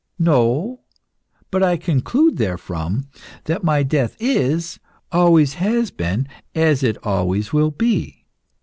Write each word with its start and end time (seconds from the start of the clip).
No, 0.17 0.79
but 1.51 1.61
I 1.61 1.77
conclude 1.77 2.37
therefrom 2.37 3.07
that 3.43 3.63
my 3.63 3.83
death 3.83 4.17
is, 4.19 4.79
always 5.11 5.53
has 5.61 5.91
been, 5.91 6.27
as 6.55 6.81
it 6.81 6.97
always 7.05 7.53
will 7.53 7.69
be. 7.69 8.25